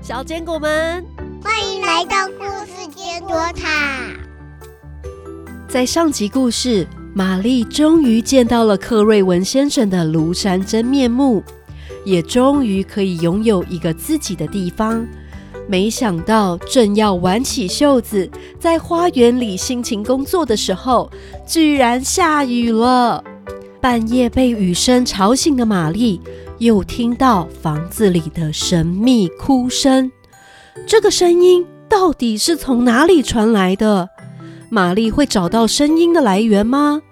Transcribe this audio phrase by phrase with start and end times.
[0.00, 1.04] 小坚果们，
[1.42, 4.12] 欢迎来到故事坚果塔。
[5.68, 11.42] 在上集故事，玛丽终于见到了克瑞文先生的庐山真面目，
[12.04, 15.06] 也终于可以拥有一个自己的地方。
[15.66, 18.30] 没想到，正要挽起袖子
[18.60, 21.10] 在花园里辛勤工作的时候，
[21.46, 23.24] 居然下雨了。
[23.80, 26.20] 半夜被雨声吵醒的玛丽，
[26.58, 30.10] 又听到房子里的神秘哭声。
[30.86, 34.08] 这个声音到底是从哪里传来的？
[34.70, 37.02] 玛丽会找到声音的来源吗？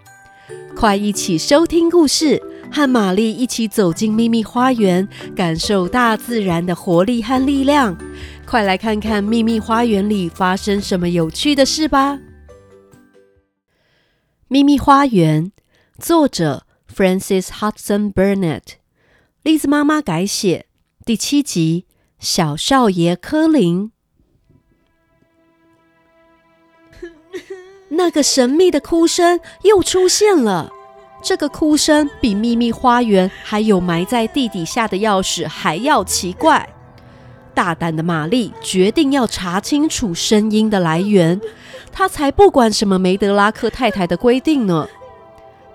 [0.76, 7.96] 快一起收听故事，和玛丽一起走进秘密花园，感受大自然的活力和力量。
[8.46, 12.18] 快来看看秘密花园里发生什么有趣的事吧！
[14.48, 15.52] 秘密花园，
[15.98, 18.62] 作者 Francis Hudson Burnett，
[19.42, 20.66] 栗子妈妈改写，
[21.04, 21.84] 第七集，
[22.20, 23.90] 小少爷柯林。
[27.90, 30.70] 那个神秘的哭声又出现了，
[31.24, 36.68] 这个哭声比秘密花园还有埋在地底下的钥匙还要奇怪。
[37.52, 41.40] 大胆的玛丽决定要查清楚声音的来源，
[41.90, 44.88] 她才不管什么梅德拉克太太的规定呢。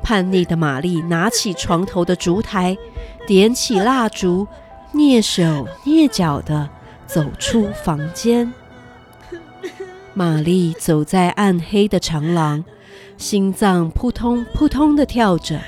[0.02, 2.78] 叛逆的玛丽拿起床头的烛台，
[3.26, 4.48] 点起蜡烛，
[4.94, 6.70] 蹑手蹑脚的
[7.06, 8.54] 走出房间。
[10.14, 12.64] 玛丽走在暗黑的长廊，
[13.18, 15.60] 心脏扑通扑通的跳着。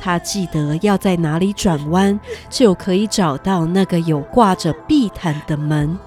[0.00, 5.98] 她记得要在哪里转弯，就可以找到那个有挂着地毯的门。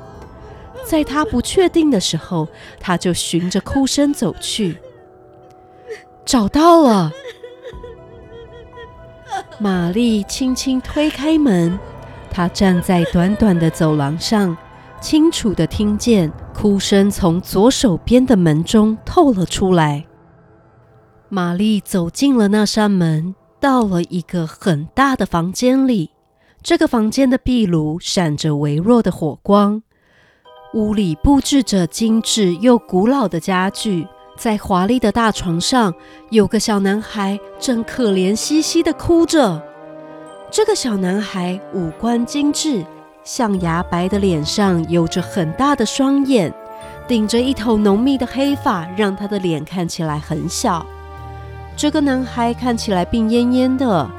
[0.86, 2.48] 在她不确定的时候，
[2.80, 4.78] 她就循着哭声走去。
[6.26, 7.12] 找到了！
[9.62, 11.78] 玛丽轻轻推开门，
[12.32, 14.56] 她站在短短的走廊上，
[15.02, 20.06] 清楚的听见哭声从左手边的门中透了出来。
[21.28, 23.36] 玛丽走进了那扇门。
[23.62, 26.12] 到了一个很大的房间里，
[26.64, 29.84] 这个房间的壁炉闪着微弱的火光，
[30.74, 34.08] 屋里布置着精致又古老的家具，
[34.40, 35.94] 在华丽的大床上，
[36.30, 39.62] 有个小男孩正可怜兮兮的哭着。
[40.50, 42.86] 这个小男孩五官精致，
[43.22, 46.54] 象牙白的脸上有着很大的双眼，
[47.06, 50.86] 顶着一头浓密的黑发，让他的脸看起来很小。
[51.76, 54.10] 这个男孩看起来病恹恹的。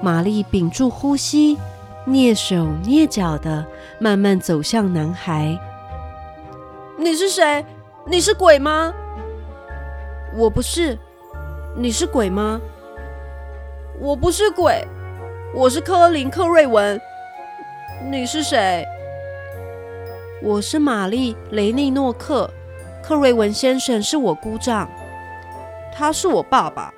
[0.00, 1.58] 玛丽屏住呼吸，
[2.06, 3.66] 蹑手蹑脚的
[3.98, 5.58] 慢慢走向男孩。
[6.96, 7.62] 你是谁？
[8.06, 8.94] 你是鬼吗？
[10.34, 10.98] 我不是。
[11.76, 12.60] 你是鬼吗？
[14.00, 14.86] 我不是鬼，
[15.54, 17.00] 我是科林·克瑞文。
[18.10, 18.84] 你是谁？
[20.42, 22.50] 我是玛丽·雷利诺克。
[23.02, 24.88] 克瑞文先生是我姑丈。
[25.92, 26.92] 他是我爸爸，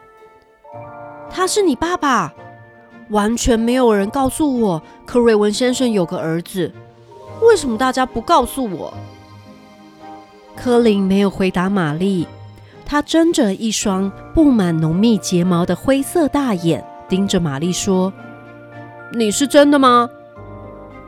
[1.30, 2.34] 他是你爸爸。
[3.10, 6.70] 完全没有人告诉我，克瑞文先生有个儿子。
[7.42, 8.92] 为什么大家不告诉我？
[10.54, 12.28] 科林没有回答玛丽，
[12.90, 18.12] 他睁着一双布满浓密睫毛的灰色大眼，盯着玛丽说
[19.14, 20.10] ：“你是真的吗？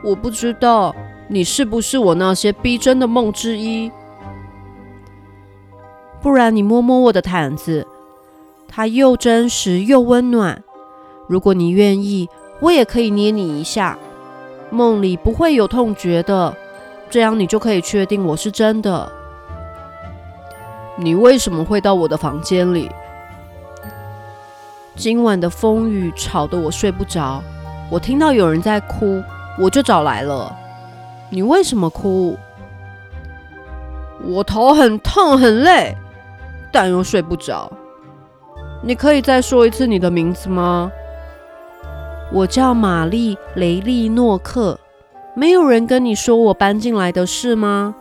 [0.01, 0.95] 我不知道，
[1.27, 3.91] 你是不是我那些逼真的梦之一？”
[6.23, 7.85] 不然你摸摸我的毯子，
[8.65, 10.63] 它又真实又温暖。
[11.27, 12.29] 如果你愿意，
[12.61, 13.99] 我也可以捏你一下。
[14.69, 16.55] 梦里不会有痛觉的，
[17.09, 19.11] 这样你就可以确定我是真的。
[20.95, 22.89] 你为什么会到我的房间里？
[24.95, 27.41] 今晚的风雨吵得我睡不着，
[27.89, 29.23] 我听到有人在哭，
[29.59, 30.55] 我就找来了。
[31.29, 32.37] 你为什么哭？
[34.23, 35.97] 我头很痛，很累。
[36.71, 37.71] 但又睡不着，
[38.81, 40.91] 你可以再说一次你的名字吗？
[42.31, 44.79] 我叫玛丽·雷利诺克。
[45.35, 47.93] 没有人跟你说我搬进来的事吗？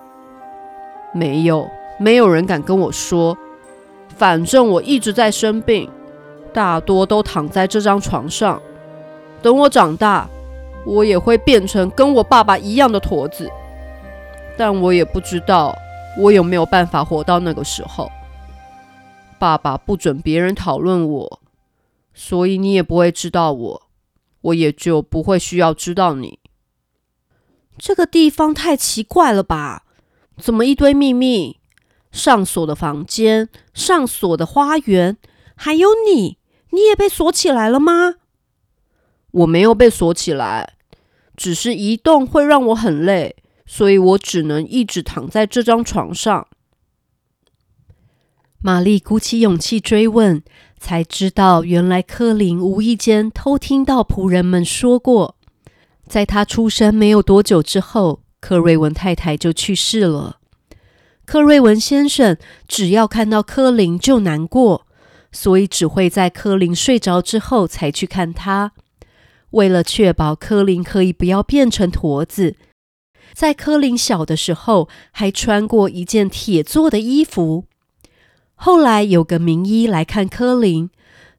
[1.12, 3.36] 没有，没有人敢跟我说。
[4.16, 5.90] 反正我一直在生病，
[6.52, 8.60] 大多都躺在这张床上。
[9.40, 10.28] 等我长大，
[10.84, 13.50] 我也会变成跟我爸爸一样的驼子。
[14.56, 15.74] 但我也不知道
[16.18, 18.10] 我有没有办法活到那个时候。
[19.38, 21.40] 爸爸不准别人讨论我，
[22.14, 23.82] 所以你也不会知道我，
[24.42, 26.38] 我也就不会需要知道你。
[27.78, 29.84] 这个地方太奇怪了吧？
[30.36, 31.58] 怎么一堆秘密？
[32.12, 35.16] 上锁的房间，上锁的花园，
[35.56, 36.38] 还有你，
[36.70, 38.16] 你也被锁起来了吗？
[39.30, 40.74] 我没有被锁起来，
[41.34, 46.46] 只是移动会让我很累，所以我只能一直躺在这张床上。
[48.60, 50.42] 玛丽鼓起勇气追问，
[50.78, 55.36] 才知道原来柯林无意间偷听到仆人们说过，
[56.06, 60.41] 在他出生没有多久之后，克瑞文太太就去世了。
[61.24, 62.36] 克瑞文先生
[62.66, 64.86] 只要看到柯林就难过，
[65.30, 68.72] 所以只会在柯林睡着之后才去看他。
[69.50, 72.56] 为了确保柯林可以不要变成驼子，
[73.32, 77.64] 在柯林小的时候还穿过一件铁做的衣服。
[78.54, 80.90] 后来有个名医来看柯林，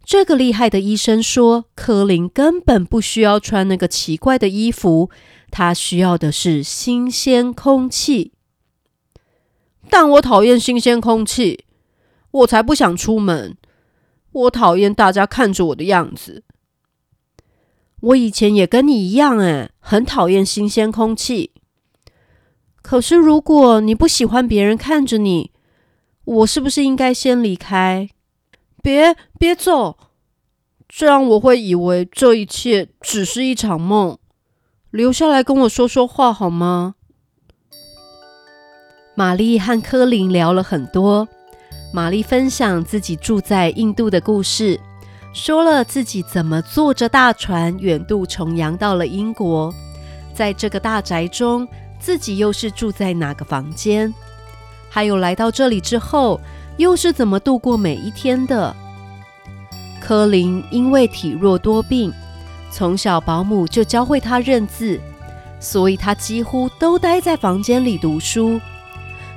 [0.04, 5.10] 这个厉害的医生说，柯林根本不需要穿那个奇怪的衣服，
[5.50, 8.32] 他需要的是新鲜空气。
[9.96, 11.66] 但我讨厌新鲜空气，
[12.32, 13.56] 我才不想出门。
[14.32, 16.44] 我讨厌大家看着我的样子。
[18.02, 21.52] 我以前也跟你一样，哎，很讨厌新鲜空气。
[22.82, 25.52] 可是如果你不喜欢别人看着你，
[26.26, 28.10] 我是不是应该先离开？
[28.82, 30.00] 别别走，
[30.90, 34.18] 这样我会以为这一切只是一场梦。
[34.90, 36.96] 留下来跟我说说话好吗？
[39.16, 41.28] 玛丽和科林聊了很多。
[41.92, 44.80] 玛丽分享自己住在印度的故事，
[45.34, 49.72] 说了自己怎么坐着大船远渡重洋到了英国，
[50.34, 51.68] 在这个大宅中，
[52.00, 54.12] 自己又是住在哪个房间。
[54.90, 56.42] 还有来到这里之后，
[56.78, 58.76] 又是怎么度过每一天的？
[60.02, 62.12] 柯林因为体弱多病，
[62.72, 65.00] 从小保姆就教会他认字，
[65.60, 68.60] 所以他几乎都待在房间里读书。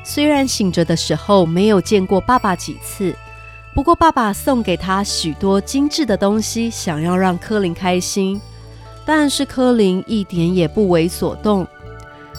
[0.09, 3.13] 虽然醒着的时候没有见过爸爸几次，
[3.75, 8.41] 不过爸爸送给他许多精致的东西，想要让柯林开心。
[9.05, 11.67] 但是柯林一点也不为所动，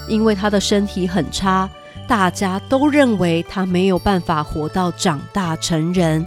[0.07, 1.69] 因为他的身体很差。
[2.07, 6.25] 大家都认为他没有办法活到长大成人，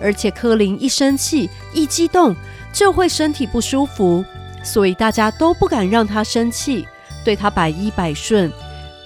[0.00, 2.34] 而且柯林一生气、一激动
[2.72, 4.24] 就会身体不舒服，
[4.64, 6.88] 所以大家都不敢让他生气，
[7.24, 8.52] 对他百依百顺。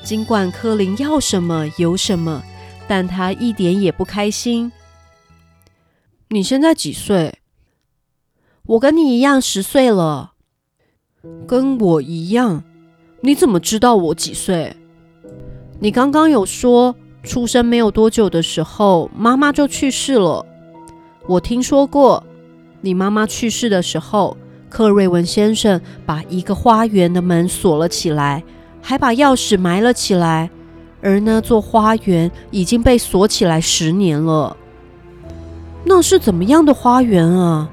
[0.07, 2.41] 尽管柯林要什么有什么，
[2.87, 4.71] 但他一点也不开心。
[6.29, 7.41] 你现在几岁？
[8.67, 10.35] 我跟你一样十岁了。
[11.45, 12.63] 跟我一样？
[13.21, 14.77] 你怎么知道我几岁？
[15.81, 16.95] 你刚刚有说，
[17.25, 20.47] 出生没有多久的时候，妈妈就去世了。
[21.27, 22.25] 我听说过，
[22.81, 24.37] 你妈妈去世的时候，
[24.71, 28.45] 克瑞文先生把一个花园的门锁了起来，
[28.87, 30.49] 还把钥匙埋了起来。
[31.03, 34.57] 而那座花园已经被锁起来十年了。
[35.85, 37.69] 那是怎么样的花园啊？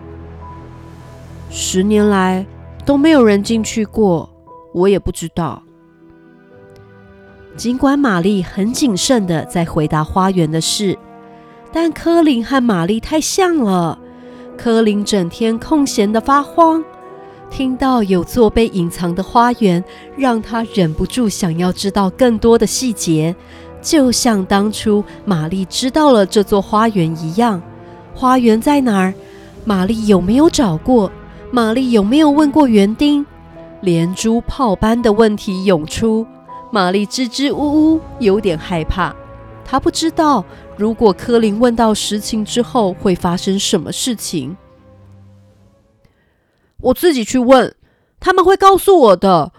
[1.50, 2.46] 十年来
[2.84, 4.30] 都没有人进去过，
[4.74, 5.62] 我也不知道。
[7.56, 10.98] 尽管玛丽很谨慎的在回答花园的事，
[11.72, 14.00] 但柯林和玛丽太像了。
[14.58, 16.84] 柯林整天空闲的发慌，
[17.54, 19.84] 听到有座被隐藏的花园，
[20.18, 23.36] 让他忍不住想要知道更多的细节，
[23.80, 27.62] 就像当初玛丽知道了这座花园一样。
[28.16, 29.14] 花园在哪儿？
[29.66, 31.12] 玛丽有没有找过？
[31.52, 33.24] 玛丽有没有问过园丁？
[33.82, 36.26] 连珠炮般的问题涌出。
[36.72, 39.16] 玛丽支支吾吾，有点害怕。
[39.64, 40.44] 她不知道，
[40.76, 44.58] 如果柯林问到实情之后会发生什么事情。
[46.84, 47.76] 我自己去问，
[48.20, 49.52] 他们会告诉我的。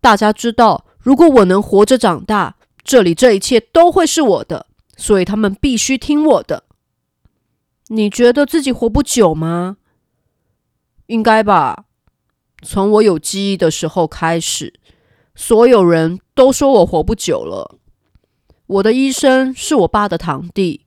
[0.00, 6.64] 大家知道，如果我能活着长大，这里这一切都会是我的，所以他们必须听我的。
[7.88, 9.76] 你觉得自己活不久吗？
[11.06, 11.84] 应该吧。
[12.62, 14.74] 从我有记忆的时候开始。
[15.34, 17.78] 所有人都说我活不久了。
[18.66, 20.84] 我的医生是我爸的堂弟。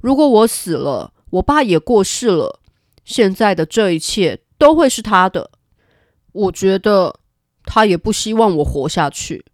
[0.00, 2.60] 如果我死了，我爸也过世了，
[3.04, 5.50] 现在的这一切都会是他的。
[6.32, 7.20] 我觉得
[7.64, 9.44] 他也不希望我活下去。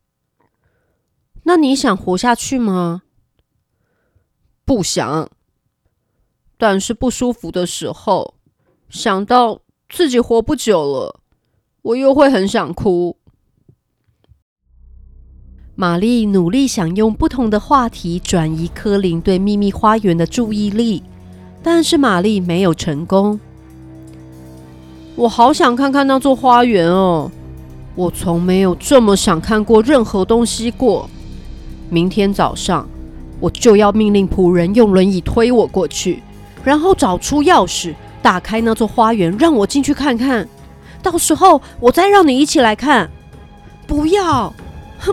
[1.44, 3.02] 那你想活下去吗？
[4.64, 5.30] 不想。
[6.56, 8.34] 但是不舒服的时候，
[8.88, 11.20] 想到自己活不久了，
[11.82, 13.16] 我又会很想哭。
[15.74, 21.02] 玛丽努力想用不同的话题转移柯林对秘密花园的注意力，
[21.62, 23.40] 但是玛丽没有成功。
[25.14, 27.30] 我好想看看那座花园哦！
[27.94, 31.08] 我从没有这么想看过任何东西过。
[31.90, 32.88] 明天早上，
[33.38, 36.22] 我就要命令仆人用轮椅推我过去，
[36.64, 40.48] 然后找出钥匙，打开那座花园，让我进去看看。
[41.02, 43.10] 到时候我再让你一起来看。
[43.86, 44.54] 不要，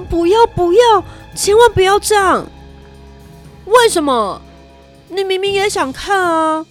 [0.10, 1.04] 不要，不要，
[1.36, 2.46] 千万不要这样！
[3.66, 4.42] 为什么？
[5.10, 6.66] 你明明也想看啊！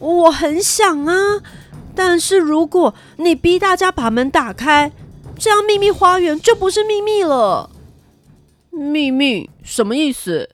[0.00, 1.14] 我很想啊，
[1.98, 4.92] 但是如果你逼大家把门打开，
[5.36, 7.70] 这样秘密花园就不是秘密了。
[8.70, 10.50] 秘密什么意思？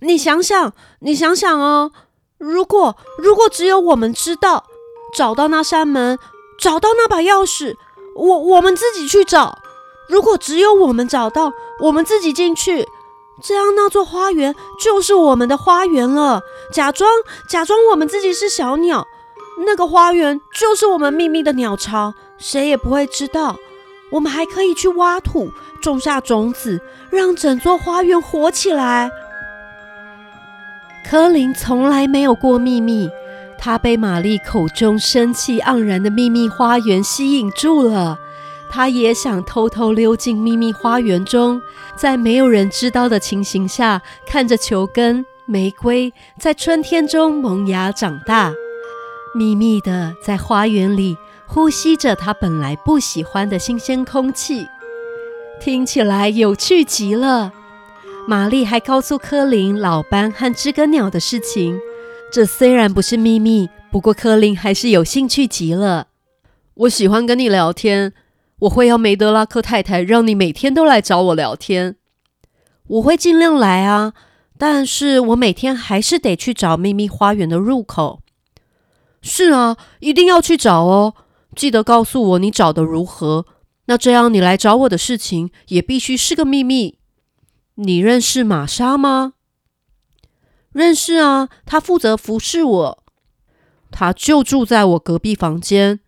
[0.00, 1.92] 你想想，你想想哦，
[2.36, 4.64] 如果如果只有我们知道，
[5.14, 6.18] 找到那扇门，
[6.58, 7.76] 找到那把钥匙，
[8.16, 9.60] 我我们自己去找。
[10.08, 11.52] 如果只有我们找到，
[11.82, 12.88] 我们自己进去，
[13.40, 14.52] 这样那座花园
[14.82, 16.42] 就是我们的花园了。
[16.72, 17.08] 假装
[17.48, 19.06] 假装我们自己是小鸟，
[19.66, 23.56] 那个花园就是我们秘密的鸟巢，谁也不会知道。
[24.10, 25.50] 我们还可以去挖土，
[25.82, 29.10] 种下种子，让整座花园活起来。
[31.04, 33.10] 柯林从来没有过秘密，
[33.58, 38.18] 他被玛丽口中生气盎然的秘密花园吸引住了。
[38.70, 41.60] 他也想偷偷溜进秘密花园中，
[41.96, 48.52] 在没有人知道的情形下，看着球根、玫瑰在春天中萌芽长大，
[49.38, 51.16] 秘密的在花园里
[51.46, 54.66] 呼吸着他本来不喜欢的新鲜空气，
[55.60, 57.52] 听起来有趣极了。
[58.26, 61.78] 玛丽还告诉柯林老班和知更鸟的事情，
[62.32, 66.08] 这虽然不是秘密，不过柯林还是有兴趣极了。
[66.74, 68.14] 我喜欢跟你聊天。
[68.62, 71.94] 我会要梅德拉克太太让你每天都来找我聊天，
[72.88, 74.14] 我会尽量来啊，
[74.58, 78.20] 但是我每天还是得去找秘密花园的入口。
[79.20, 81.14] 是啊，一定要去找哦，
[81.56, 83.46] 记得告诉我你找的如何。
[83.86, 86.98] 那这样你来找我的事情也必须是个秘密。
[87.76, 89.34] 你认识玛莎吗？
[90.72, 93.04] 认识啊，她负责服侍我，
[93.90, 96.00] 她就住在我隔壁房间。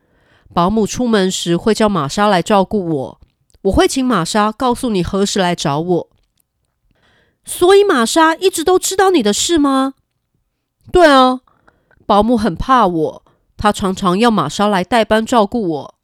[0.52, 3.20] 保姆出门时会叫玛莎来照顾我，
[3.62, 6.10] 我会请玛莎告诉你何时来找我。
[7.44, 9.94] 所以玛莎一直都知道你的事吗？
[10.92, 11.40] 对啊，
[12.10, 13.22] 保姆很怕我，
[13.56, 15.94] 她常常要玛莎来代班照顾我。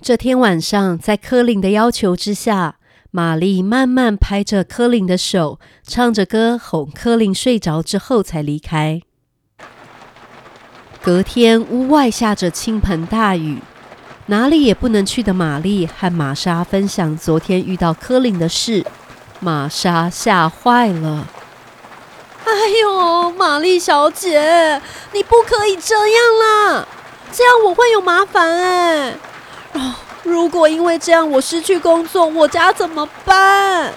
[0.00, 2.78] 这天晚上，在柯林的要求之下，
[3.12, 9.00] 玛丽慢慢拍着柯林的手，唱着歌哄柯林睡着之后才离开。
[11.00, 13.62] 隔天，屋外下着倾盆大雨，
[14.26, 18.84] 哪里也不能去的玛丽和玛莎分享昨天遇到柯林的事。
[19.38, 21.28] 玛莎吓坏了
[22.60, 26.86] ：“哎呦，玛丽小姐，你不可以这样啦！
[27.32, 29.14] 这样我会有麻烦哎。
[29.72, 33.94] 哦，如果因为这样我失去工作，我家怎么办？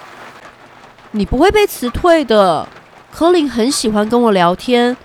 [1.10, 2.66] 你不会被辞退的。
[3.12, 4.96] 柯林很喜欢跟我聊天。”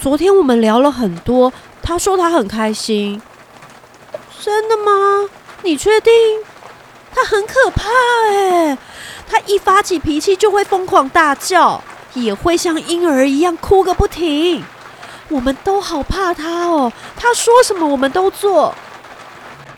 [0.00, 1.52] 昨天我们聊了很多，
[1.82, 3.20] 他说他很开心。
[4.40, 5.28] 真的吗？
[5.62, 6.12] 你确定？
[7.12, 7.90] 他很可怕
[8.30, 8.78] 哎，
[9.28, 11.82] 他一发起脾气就会疯狂大叫，
[12.14, 14.64] 也会像婴儿一样哭个不停。
[15.28, 18.74] 我们都好怕他哦，他说什么我们都做。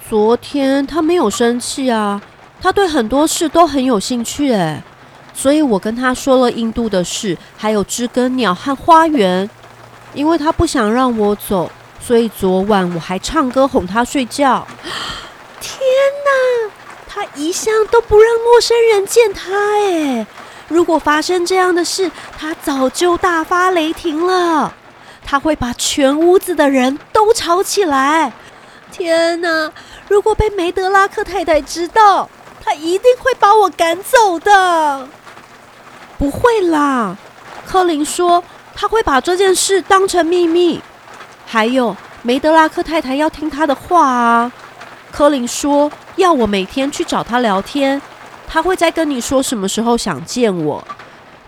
[0.08, 2.20] 昨天他没有生气啊，
[2.60, 4.82] 他对很多事都很有兴趣哎，
[5.34, 9.48] 所以我跟他说了印度的事，还有知更鸟和花园。
[10.14, 14.66] 因为他不想让我走，所以昨晚我还唱歌哄他睡觉。
[15.58, 15.80] 天
[16.24, 16.70] 哪，
[17.08, 20.26] 他一向都不让陌生人见他哎！
[20.72, 24.72] 如果发生这样的事，他早就大发雷霆了。
[25.24, 28.32] 他会把全屋子的人都吵起来。
[28.90, 29.70] 天哪，
[30.08, 32.28] 如果被梅德拉克太太知道，
[32.64, 35.08] 他一定会把我赶走的。
[36.18, 37.16] 不会啦，
[37.66, 38.42] 柯林说。
[38.74, 40.80] 他会把这件事当成秘密，
[41.46, 44.50] 还有梅德拉克太太要听他的话啊。
[45.12, 48.00] 柯林说要我每天去找他聊天，
[48.52, 50.86] 他会再跟你说什么时候想见我。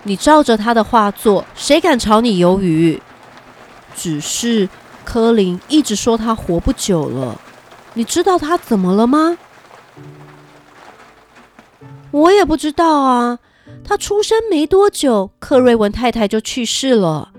[0.05, 3.03] 你照着他的话做，谁敢炒你鱿鱼？
[3.95, 4.67] 只是
[5.05, 7.39] 柯林一直说他活不久了，
[7.93, 9.37] 你知道他怎么了吗？
[12.11, 13.39] 我也不知道啊。
[13.87, 17.33] 他出生没多久，克瑞文太太就去世了。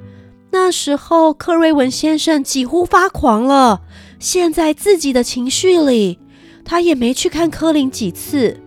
[0.52, 3.82] 那时候，克瑞文先生几乎发狂了，
[4.20, 6.20] 陷在自己的情绪里。
[6.64, 8.62] 他也没去看柯林几次。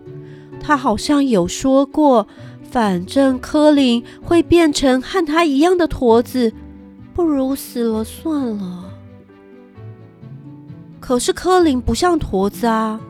[0.69, 2.27] 他好像有说过，
[2.71, 6.53] 反正柯林会变成和他一样的驼子，
[7.15, 8.85] 不如死了算了。
[11.01, 13.01] 可是柯林不像驼子啊。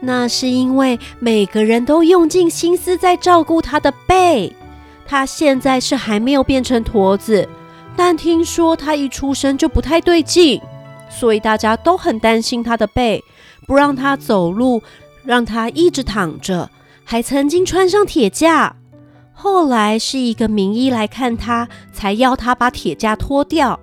[0.00, 4.56] 那是因为每个人都用尽心思在照顾他的背。
[5.06, 7.46] 他现在是还没有变成驼子，
[7.94, 10.58] 但听说他一出生就不太对劲。
[11.10, 13.22] 所以大家都很担心他的背，
[13.66, 14.82] 不让他走路，
[15.24, 16.70] 让他一直躺着，
[17.04, 18.76] 还曾经穿上铁架。
[19.32, 23.78] 后来是一个名医来看他，才要他把铁架脱掉。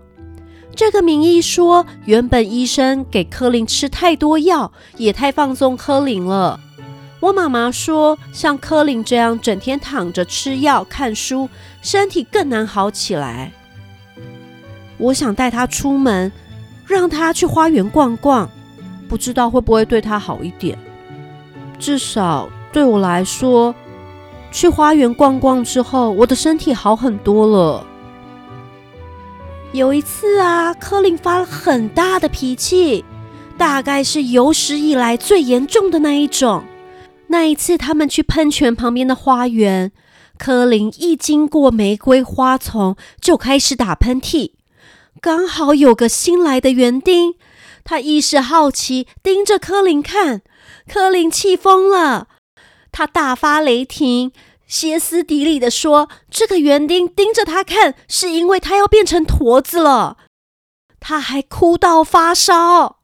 [0.76, 6.60] 这个名医说，原本医生给柯林吃太多药，也太放纵柯林了。
[7.20, 11.50] 我妈妈说，像柯林这样整天躺着吃药、看书，
[11.82, 13.52] 身体更难好起来。
[14.98, 16.32] 我想带他出门，
[16.86, 18.50] 让他去花园逛逛，
[19.10, 20.78] 不知道会不会对他好一点。
[21.80, 23.74] 至少对我来说，
[24.52, 27.86] 去花园逛逛之后，我的身体好很多了。
[29.72, 33.06] 有一次啊，柯林发了很大的脾气，
[33.58, 36.64] 大概是有史以来最严重的那一种。
[37.28, 39.92] 那一次，他们去喷泉旁边的花园，
[40.40, 44.52] 柯林一经过玫瑰花丛就开始打喷嚏。
[45.22, 47.36] 刚好有个新来的园丁，
[47.90, 50.44] 他一时好奇，盯着柯林看。
[50.88, 52.28] 柯林气疯了，
[52.92, 54.32] 他大发雷霆，
[54.68, 60.18] 歇斯底里的说：“这个园丁盯着他看，是因为他要变成驼子了。”
[61.02, 62.98] 他还哭到发烧。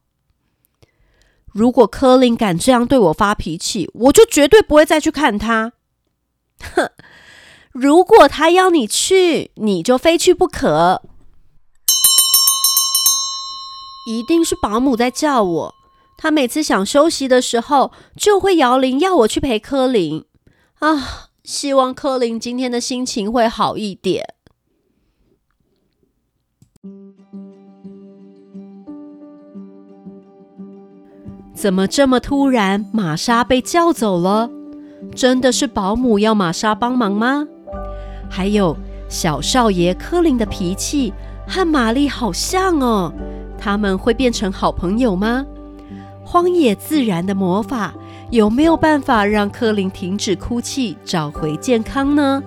[1.51, 5.73] 如果柯林敢这样对我发脾气，我就绝对不会再去看他。
[6.61, 6.91] 哼！
[7.71, 11.01] 如果他要你去，你就非去不可。
[14.05, 15.75] 一定是保姆在叫我。
[16.17, 20.23] 他每次想休息的时候，就会摇铃要我去陪柯林。
[20.79, 24.33] 啊，希望柯林今天的心情会好一点。
[31.53, 32.85] 怎么这么突然？
[32.93, 34.49] 玛莎被叫走了，
[35.15, 37.47] 真的是保姆要玛莎帮忙吗？
[38.29, 38.75] 还有
[39.09, 41.13] 小少爷柯林的脾气
[41.47, 43.13] 和玛丽好像哦，
[43.65, 45.43] 他们会变成好朋友吗？
[46.23, 47.95] 荒野自然的魔法
[48.29, 52.43] 有没有办法让柯林停止哭泣，找回健康呢？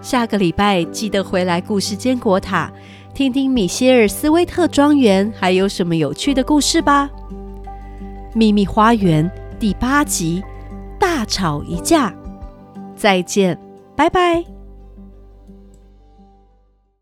[0.00, 2.72] 下个礼拜记得回来故事坚果塔，
[3.12, 7.10] 听听米歇尔斯威特庄园还有什么有趣的故事吧。
[8.32, 10.42] 秘密花园第八集，
[10.98, 12.14] 大吵一架。
[12.96, 13.58] 再见，
[13.94, 14.59] 拜拜。